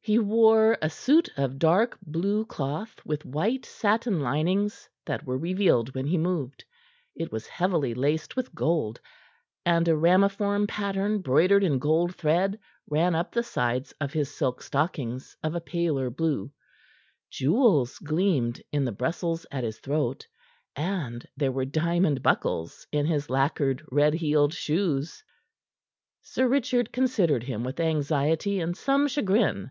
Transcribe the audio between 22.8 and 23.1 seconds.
on